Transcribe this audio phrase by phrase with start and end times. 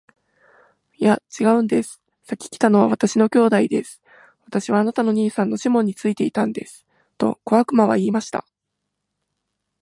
[0.97, 2.01] 「いや、ちがうんです。
[2.23, 4.01] 先来たのは私の兄弟です。
[4.45, 6.87] 私はあなたの兄さんのシモンについていたんです。」
[7.19, 8.43] と小悪魔は言いました。